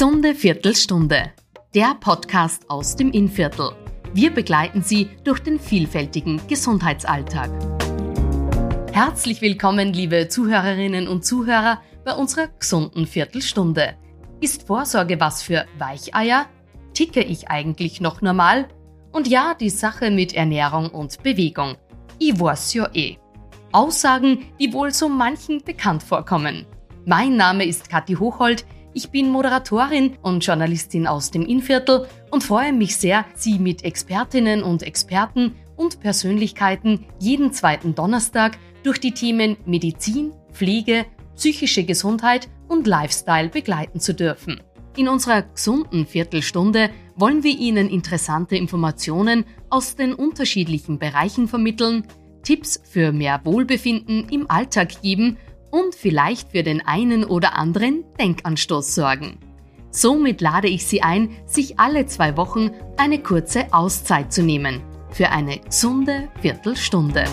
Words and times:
Gesunde 0.00 0.34
Viertelstunde. 0.34 1.30
Der 1.74 1.94
Podcast 2.00 2.70
aus 2.70 2.96
dem 2.96 3.10
Innviertel. 3.12 3.72
Wir 4.14 4.32
begleiten 4.32 4.80
Sie 4.80 5.10
durch 5.24 5.40
den 5.40 5.60
vielfältigen 5.60 6.40
Gesundheitsalltag. 6.48 7.50
Herzlich 8.92 9.42
willkommen, 9.42 9.92
liebe 9.92 10.28
Zuhörerinnen 10.28 11.06
und 11.06 11.26
Zuhörer, 11.26 11.82
bei 12.02 12.14
unserer 12.14 12.46
gesunden 12.46 13.06
Viertelstunde. 13.06 13.94
Ist 14.40 14.66
Vorsorge 14.66 15.20
was 15.20 15.42
für 15.42 15.66
Weicheier? 15.76 16.46
Ticke 16.94 17.22
ich 17.22 17.50
eigentlich 17.50 18.00
noch 18.00 18.22
normal? 18.22 18.68
Und 19.12 19.28
ja, 19.28 19.52
die 19.52 19.68
Sache 19.68 20.10
mit 20.10 20.32
Ernährung 20.32 20.88
und 20.88 21.22
Bewegung. 21.22 21.76
Ich 22.18 22.40
weiß 22.40 22.72
ja 22.72 22.88
eh. 22.94 23.18
Aussagen, 23.70 24.46
die 24.58 24.72
wohl 24.72 24.94
so 24.94 25.10
manchen 25.10 25.62
bekannt 25.62 26.02
vorkommen. 26.02 26.64
Mein 27.04 27.36
Name 27.36 27.66
ist 27.66 27.90
Kathi 27.90 28.14
Hochhold. 28.14 28.64
Ich 28.92 29.10
bin 29.10 29.28
Moderatorin 29.30 30.16
und 30.22 30.44
Journalistin 30.44 31.06
aus 31.06 31.30
dem 31.30 31.46
Innviertel 31.46 32.06
und 32.32 32.42
freue 32.42 32.72
mich 32.72 32.96
sehr, 32.96 33.24
Sie 33.34 33.60
mit 33.60 33.84
Expertinnen 33.84 34.64
und 34.64 34.82
Experten 34.82 35.54
und 35.76 36.00
Persönlichkeiten 36.00 37.06
jeden 37.20 37.52
zweiten 37.52 37.94
Donnerstag 37.94 38.58
durch 38.82 38.98
die 38.98 39.12
Themen 39.12 39.56
Medizin, 39.64 40.32
Pflege, 40.52 41.06
psychische 41.36 41.84
Gesundheit 41.84 42.48
und 42.66 42.88
Lifestyle 42.88 43.48
begleiten 43.48 44.00
zu 44.00 44.12
dürfen. 44.12 44.60
In 44.96 45.08
unserer 45.08 45.42
gesunden 45.42 46.04
Viertelstunde 46.04 46.90
wollen 47.14 47.44
wir 47.44 47.56
Ihnen 47.56 47.88
interessante 47.88 48.56
Informationen 48.56 49.44
aus 49.68 49.94
den 49.94 50.14
unterschiedlichen 50.14 50.98
Bereichen 50.98 51.46
vermitteln, 51.46 52.08
Tipps 52.42 52.80
für 52.82 53.12
mehr 53.12 53.40
Wohlbefinden 53.44 54.28
im 54.30 54.50
Alltag 54.50 55.00
geben 55.00 55.36
und 55.70 55.94
vielleicht 55.94 56.52
für 56.52 56.62
den 56.62 56.86
einen 56.86 57.24
oder 57.24 57.56
anderen 57.56 58.04
Denkanstoß 58.18 58.94
sorgen. 58.94 59.38
Somit 59.90 60.40
lade 60.40 60.68
ich 60.68 60.86
Sie 60.86 61.02
ein, 61.02 61.30
sich 61.46 61.80
alle 61.80 62.06
zwei 62.06 62.36
Wochen 62.36 62.70
eine 62.96 63.18
kurze 63.20 63.72
Auszeit 63.72 64.32
zu 64.32 64.42
nehmen. 64.42 64.80
Für 65.10 65.30
eine 65.30 65.58
gesunde 65.58 66.28
Viertelstunde. 66.40 67.24